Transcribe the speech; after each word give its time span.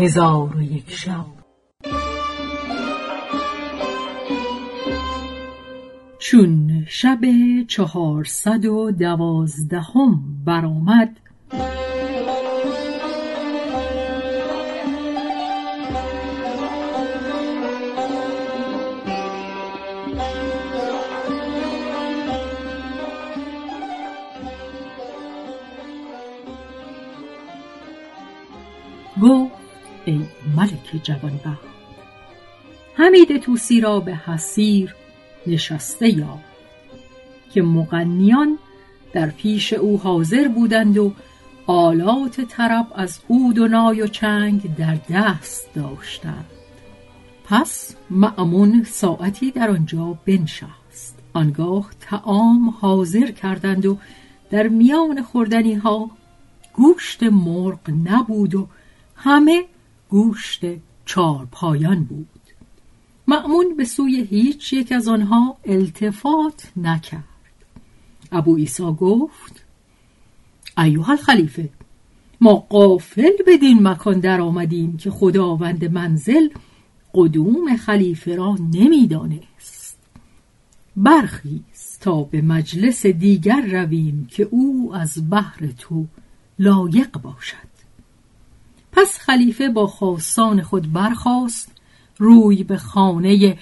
هزار 0.00 0.56
و 0.56 0.62
یک 0.62 0.90
شب. 0.90 1.26
چون 6.18 6.84
شب 6.88 7.20
چهارصد 7.68 8.64
و 8.66 8.90
دوازدهم 8.90 10.20
برآمد 10.44 11.16
گفت 29.22 29.49
ملک 30.94 31.02
جوانبخت. 31.02 31.70
حمید 32.94 33.36
توسی 33.36 33.80
را 33.80 34.00
به 34.00 34.14
حسیر 34.14 34.94
نشسته 35.46 36.08
یا 36.08 36.38
که 37.52 37.62
مغنیان 37.62 38.58
در 39.12 39.26
پیش 39.30 39.72
او 39.72 39.98
حاضر 39.98 40.48
بودند 40.48 40.98
و 40.98 41.12
آلات 41.66 42.40
طرب 42.40 42.86
از 42.94 43.20
عود 43.30 43.58
و 43.58 43.68
نای 43.68 44.02
و 44.02 44.06
چنگ 44.06 44.76
در 44.76 44.98
دست 45.10 45.74
داشتند. 45.74 46.46
پس 47.44 47.96
معمون 48.10 48.84
ساعتی 48.84 49.50
در 49.50 49.70
آنجا 49.70 50.18
بنشست. 50.26 51.18
آنگاه 51.32 51.90
تعام 52.00 52.74
حاضر 52.80 53.30
کردند 53.30 53.86
و 53.86 53.98
در 54.50 54.68
میان 54.68 55.22
خوردنی 55.22 55.74
ها 55.74 56.10
گوشت 56.72 57.22
مرغ 57.22 57.78
نبود 58.04 58.54
و 58.54 58.68
همه 59.16 59.64
گوشت 60.10 60.60
چار 61.04 61.48
پایان 61.52 62.04
بود. 62.04 62.28
معمون 63.28 63.76
به 63.76 63.84
سوی 63.84 64.22
هیچ 64.30 64.72
یک 64.72 64.92
از 64.92 65.08
آنها 65.08 65.56
التفات 65.64 66.72
نکرد. 66.76 67.24
ابو 68.32 68.54
ایسا 68.54 68.92
گفت 68.92 69.64
ایوه 70.78 71.10
الخلیفه 71.10 71.68
ما 72.40 72.54
قافل 72.54 73.32
بدین 73.46 73.88
مکان 73.88 74.20
در 74.20 74.40
آمدیم 74.40 74.96
که 74.96 75.10
خداوند 75.10 75.84
منزل 75.84 76.48
قدوم 77.14 77.76
خلیفه 77.76 78.36
را 78.36 78.56
نمی‌دانست. 78.72 79.98
برخیز 80.96 81.98
تا 82.00 82.22
به 82.22 82.42
مجلس 82.42 83.06
دیگر 83.06 83.60
رویم 83.60 84.26
که 84.30 84.48
او 84.50 84.94
از 84.94 85.30
بحر 85.30 85.66
تو 85.78 86.06
لایق 86.58 87.18
باشد. 87.18 87.69
پس 89.00 89.18
خلیفه 89.18 89.68
با 89.68 89.86
خواستان 89.86 90.62
خود 90.62 90.92
برخاست 90.92 91.72
روی 92.18 92.64
به 92.64 92.76
خانه 92.76 93.58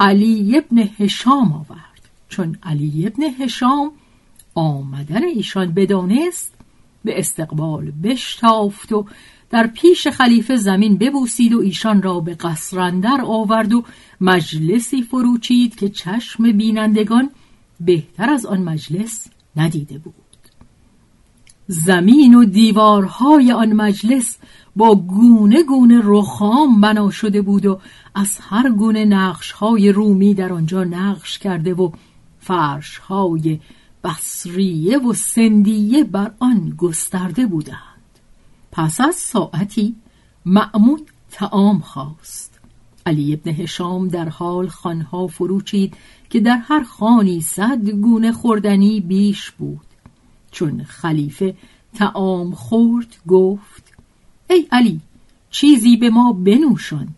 علی 0.00 0.56
ابن 0.58 0.78
هشام 0.98 1.52
آورد. 1.52 2.08
چون 2.28 2.58
علی 2.62 3.06
ابن 3.06 3.22
هشام 3.22 3.92
آمدن 4.54 5.24
ایشان 5.24 5.74
بدانست 5.74 6.54
به 7.04 7.18
استقبال 7.18 7.90
بشتافت 7.90 8.92
و 8.92 9.06
در 9.50 9.66
پیش 9.66 10.08
خلیفه 10.08 10.56
زمین 10.56 10.96
ببوسید 10.96 11.54
و 11.54 11.60
ایشان 11.60 12.02
را 12.02 12.20
به 12.20 12.34
قصرندر 12.34 13.20
آورد 13.26 13.72
و 13.72 13.84
مجلسی 14.20 15.02
فروچید 15.02 15.74
که 15.74 15.88
چشم 15.88 16.52
بینندگان 16.52 17.30
بهتر 17.80 18.30
از 18.30 18.46
آن 18.46 18.62
مجلس 18.62 19.26
ندیده 19.56 19.98
بود. 19.98 20.31
زمین 21.66 22.34
و 22.34 22.44
دیوارهای 22.44 23.52
آن 23.52 23.72
مجلس 23.72 24.38
با 24.76 24.94
گونه 24.94 25.62
گونه 25.62 26.00
رخام 26.04 26.80
بنا 26.80 27.10
شده 27.10 27.42
بود 27.42 27.66
و 27.66 27.80
از 28.14 28.38
هر 28.40 28.70
گونه 28.70 29.04
نقشهای 29.04 29.92
رومی 29.92 30.34
در 30.34 30.52
آنجا 30.52 30.84
نقش 30.84 31.38
کرده 31.38 31.74
و 31.74 31.90
فرشهای 32.40 33.60
بصریه 34.04 34.98
و 34.98 35.12
سندیه 35.12 36.04
بر 36.04 36.32
آن 36.38 36.74
گسترده 36.78 37.46
بودند. 37.46 37.78
پس 38.72 39.00
از 39.00 39.14
ساعتی 39.14 39.94
معمون 40.46 41.00
تعام 41.30 41.78
خواست. 41.78 42.60
علی 43.06 43.32
ابن 43.34 43.50
هشام 43.50 44.08
در 44.08 44.28
حال 44.28 44.68
خانها 44.68 45.26
فروچید 45.26 45.94
که 46.30 46.40
در 46.40 46.56
هر 46.56 46.82
خانی 46.82 47.40
صد 47.40 47.90
گونه 47.90 48.32
خوردنی 48.32 49.00
بیش 49.00 49.50
بود. 49.50 49.91
چون 50.52 50.84
خلیفه 50.84 51.54
تعام 51.94 52.50
خورد 52.50 53.16
گفت 53.28 53.92
ای 54.50 54.66
علی 54.72 55.00
چیزی 55.50 55.96
به 55.96 56.10
ما 56.10 56.32
بنوشان. 56.32 57.08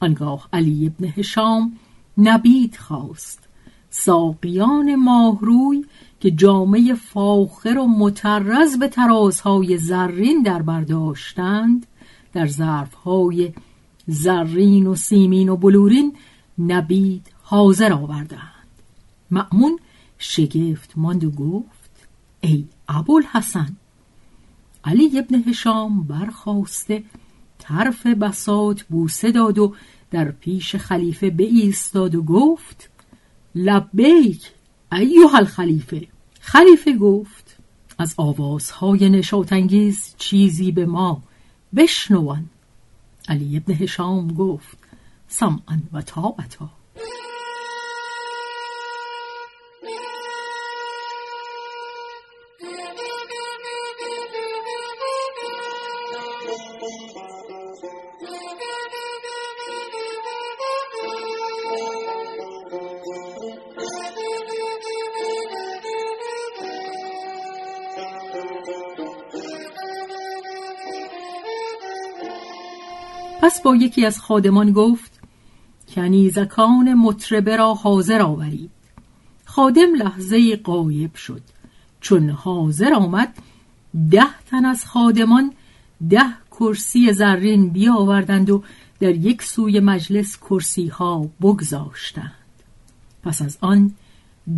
آنگاه 0.00 0.48
علی 0.52 0.86
ابن 0.86 1.12
هشام 1.16 1.76
نبید 2.18 2.76
خواست. 2.76 3.48
ساقیان 3.90 4.94
ماهروی 4.94 5.84
که 6.20 6.30
جامعه 6.30 6.94
فاخر 6.94 7.78
و 7.78 7.86
مترز 7.86 8.78
به 8.78 8.88
ترازهای 8.88 9.78
زرین 9.78 10.42
در 10.42 10.62
برداشتند 10.62 11.86
در 12.32 12.46
ظرفهای 12.46 13.52
زرین 14.06 14.86
و 14.86 14.94
سیمین 14.94 15.48
و 15.48 15.56
بلورین 15.56 16.16
نبید 16.58 17.26
حاضر 17.42 17.92
آوردند. 17.92 18.52
معمون 19.30 19.78
شگفت 20.18 20.92
ماند 20.96 21.24
و 21.24 21.30
گفت 21.30 21.81
ای 22.44 22.64
ابوالحسن. 22.88 23.76
علی 24.84 25.18
ابن 25.18 25.42
هشام 25.48 26.04
برخواسته 26.04 27.04
طرف 27.58 28.06
بساط 28.06 28.82
بوسه 28.82 29.32
داد 29.32 29.58
و 29.58 29.74
در 30.10 30.30
پیش 30.30 30.76
خلیفه 30.76 31.34
ایستاد 31.38 32.14
و 32.14 32.22
گفت 32.22 32.90
لبیک 33.54 34.50
ایوه 34.92 35.34
الخلیفه. 35.34 36.08
خلیفه 36.40 36.96
گفت 36.96 37.56
از 37.98 38.14
آوازهای 38.16 39.10
نشاتانگیز 39.10 40.14
چیزی 40.18 40.72
به 40.72 40.86
ما 40.86 41.22
بشنوان. 41.76 42.44
علی 43.28 43.56
ابن 43.56 43.74
هشام 43.74 44.34
گفت 44.34 44.78
سمعا 45.28 45.78
و 45.92 46.02
تابتا 46.02 46.70
پس 73.42 73.62
با 73.62 73.76
یکی 73.76 74.06
از 74.06 74.20
خادمان 74.20 74.72
گفت 74.72 75.20
کنیزکان 75.88 76.94
مطربه 76.94 77.56
را 77.56 77.74
حاضر 77.74 78.22
آورید. 78.22 78.70
خادم 79.44 79.94
لحظه 79.94 80.56
قایب 80.56 81.14
شد 81.14 81.42
چون 82.00 82.30
حاضر 82.30 82.92
آمد 82.94 83.34
ده 84.10 84.40
تن 84.50 84.64
از 84.64 84.84
خادمان 84.84 85.52
ده 86.10 86.24
کرسی 86.50 87.12
زرین 87.12 87.68
بیاوردند 87.68 88.50
و 88.50 88.62
در 89.00 89.14
یک 89.14 89.42
سوی 89.42 89.80
مجلس 89.80 90.36
کرسی 90.36 90.86
ها 90.86 91.28
بگذاشتند. 91.40 92.32
پس 93.22 93.42
از 93.42 93.58
آن 93.60 93.94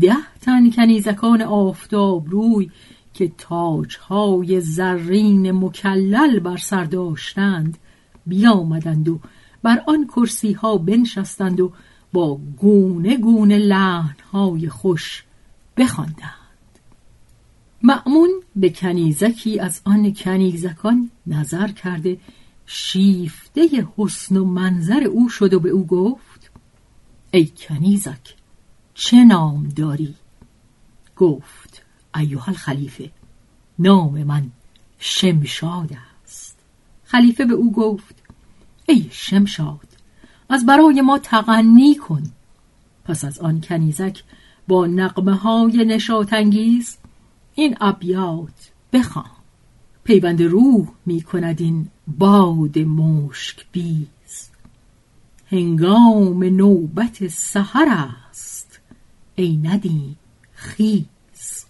ده 0.00 0.16
تن 0.40 0.70
کنیزکان 0.70 1.42
آفتاب 1.42 2.30
روی 2.30 2.70
که 3.14 3.32
تاجهای 3.38 4.60
زرین 4.60 5.52
مکلل 5.52 6.38
بر 6.38 6.56
سر 6.56 6.84
داشتند 6.84 7.78
بیامدند 8.26 9.08
و 9.08 9.20
بر 9.62 9.82
آن 9.86 10.06
کرسی 10.06 10.52
ها 10.52 10.76
بنشستند 10.76 11.60
و 11.60 11.72
با 12.12 12.40
گونه 12.56 13.16
گونه 13.16 13.58
لحن 13.58 14.16
های 14.32 14.68
خوش 14.68 15.24
بخواندند 15.76 16.32
معمون 17.82 18.30
به 18.56 18.70
کنیزکی 18.70 19.60
از 19.60 19.80
آن 19.84 20.14
کنیزکان 20.14 21.10
نظر 21.26 21.68
کرده 21.68 22.18
شیفته 22.66 23.86
حسن 23.96 24.36
و 24.36 24.44
منظر 24.44 25.04
او 25.04 25.28
شد 25.28 25.54
و 25.54 25.60
به 25.60 25.68
او 25.68 25.86
گفت 25.86 26.50
ای 27.30 27.46
کنیزک 27.56 28.36
چه 28.94 29.24
نام 29.24 29.68
داری؟ 29.68 30.14
گفت 31.16 31.82
ایوه 32.14 32.48
الخلیفه 32.48 33.10
نام 33.78 34.24
من 34.24 34.50
شمشاد 34.98 35.90
خلیفه 37.12 37.44
به 37.44 37.54
او 37.54 37.72
گفت 37.72 38.14
ای 38.88 39.06
شمشاد 39.10 39.88
از 40.48 40.66
برای 40.66 41.00
ما 41.00 41.18
تغنی 41.18 41.94
کن. 41.94 42.22
پس 43.04 43.24
از 43.24 43.38
آن 43.38 43.60
کنیزک 43.60 44.22
با 44.68 44.86
نقمه 44.86 45.34
های 45.34 45.84
نشاتانگیز 45.84 46.96
این 47.54 47.76
ابیات 47.80 48.70
بخوام 48.92 49.30
پیوند 50.04 50.42
روح 50.42 50.88
می 51.06 51.22
کند 51.22 51.60
این 51.60 51.88
باد 52.18 52.78
مشک 52.78 53.66
بیز. 53.72 54.50
هنگام 55.50 56.44
نوبت 56.44 57.28
سحر 57.28 57.88
است 58.30 58.80
ای 59.34 59.56
ندیم 59.56 60.16
خیز. 60.52 61.64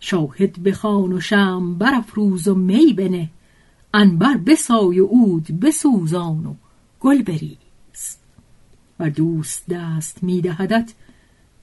شاهد 0.00 0.62
بخوان 0.62 1.12
و 1.12 1.20
شم 1.20 1.74
برافروز 1.74 2.48
و 2.48 2.54
می 2.54 2.92
بنه. 2.92 3.30
انبر 3.94 4.36
بسای 4.36 5.00
و 5.00 5.06
عود 5.06 5.60
بسوزان 5.60 6.46
و 6.46 6.54
گل 7.00 7.22
بریز. 7.22 8.16
و 9.00 9.10
دوست 9.10 9.68
دست 9.68 10.22
میدهدت 10.22 10.92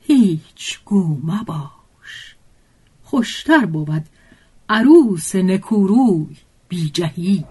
هیچ 0.02 0.80
گو 0.86 1.18
مباش. 1.24 2.36
خوشتر 3.04 3.66
بود 3.66 4.06
عروس 4.70 5.36
نکوروی 5.36 6.38
بی 6.68 6.90
جهیز. 6.90 7.44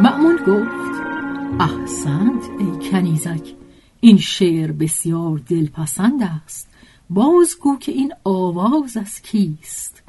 مأمون 0.00 0.36
گفت 0.36 1.00
احسنت 1.60 2.44
ای 2.58 2.90
کنیزک 2.90 3.54
این 4.00 4.18
شعر 4.18 4.72
بسیار 4.72 5.38
دلپسند 5.38 6.22
است. 6.22 6.68
بازگو 7.10 7.78
که 7.78 7.92
این 7.92 8.12
آواز 8.24 8.96
از 8.96 9.22
کیست؟ 9.22 10.02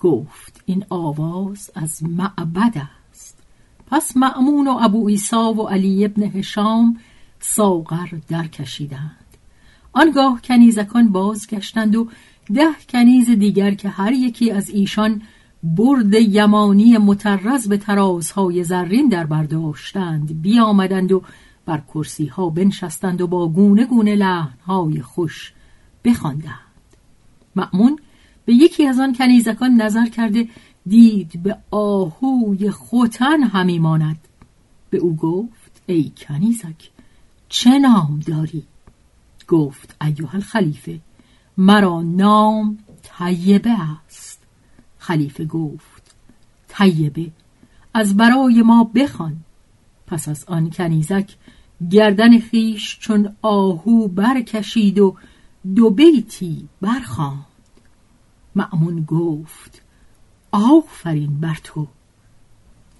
گفت 0.00 0.62
این 0.66 0.84
آواز 0.90 1.70
از 1.74 2.02
معبد 2.02 2.74
است. 3.10 3.38
پس 3.86 4.16
معمون 4.16 4.68
و 4.68 4.78
ابو 4.80 5.06
ایسا 5.08 5.54
و 5.54 5.68
علی 5.68 6.04
ابن 6.04 6.22
هشام 6.22 6.98
ساغر 7.40 8.08
در 8.28 8.46
کشیدند. 8.46 9.36
آنگاه 9.92 10.40
کنیزکان 10.42 11.08
بازگشتند 11.08 11.96
و 11.96 12.08
ده 12.54 12.74
کنیز 12.88 13.30
دیگر 13.30 13.74
که 13.74 13.88
هر 13.88 14.12
یکی 14.12 14.50
از 14.50 14.70
ایشان 14.70 15.22
برد 15.64 16.14
یمانی 16.14 16.98
مترز 16.98 17.68
به 17.68 17.76
ترازهای 17.76 18.64
زرین 18.64 19.08
در 19.08 19.26
برداشتند 19.26 20.42
بیامدند 20.42 21.12
و 21.12 21.22
بر 21.66 21.82
کرسی 21.94 22.26
ها 22.26 22.50
بنشستند 22.50 23.20
و 23.20 23.26
با 23.26 23.48
گونه 23.48 23.86
گونه 23.86 24.16
لحنهای 24.16 25.02
خوش 25.02 25.52
بخواندند. 26.04 26.54
مأمون 27.56 27.98
به 28.44 28.54
یکی 28.54 28.86
از 28.86 29.00
آن 29.00 29.14
کنیزکان 29.14 29.82
نظر 29.82 30.06
کرده 30.06 30.48
دید 30.86 31.42
به 31.42 31.56
آهوی 31.70 32.70
خوتن 32.70 33.42
همی 33.42 33.78
ماند. 33.78 34.18
به 34.90 34.98
او 34.98 35.16
گفت 35.16 35.82
ای 35.86 36.12
کنیزک 36.16 36.90
چه 37.48 37.78
نام 37.78 38.20
داری؟ 38.26 38.62
گفت 39.48 39.96
ایوه 40.02 40.34
الخلیفه 40.34 41.00
مرا 41.58 42.02
نام 42.02 42.78
طیبه 43.18 43.76
است. 43.80 44.33
خلیفه 45.06 45.44
گفت 45.44 46.14
طیبه 46.68 47.30
از 47.94 48.16
برای 48.16 48.62
ما 48.62 48.84
بخوان. 48.94 49.36
پس 50.06 50.28
از 50.28 50.44
آن 50.44 50.70
کنیزک 50.70 51.30
گردن 51.90 52.38
خیش 52.38 52.98
چون 52.98 53.36
آهو 53.42 54.08
برکشید 54.08 54.98
و 54.98 55.16
دو 55.74 55.90
بیتی 55.90 56.68
برخواند. 56.80 57.44
معمون 58.54 59.04
گفت 59.04 59.82
آفرین 60.52 61.40
بر 61.40 61.58
تو. 61.64 61.86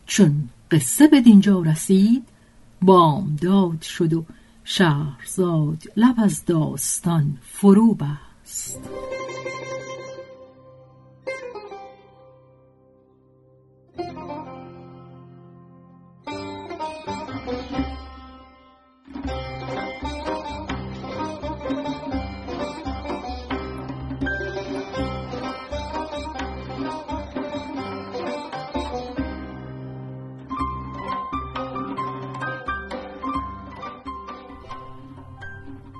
چون 0.07 0.49
قصه 0.71 1.09
به 1.09 1.21
دینجا 1.21 1.61
رسید 1.61 2.25
بامداد 2.83 3.83
شد 3.83 4.13
و 4.13 4.25
شهرزاد 4.65 5.83
لب 5.97 6.15
از 6.19 6.45
داستان 6.45 7.39
فرو 7.43 7.95
بست 7.95 8.81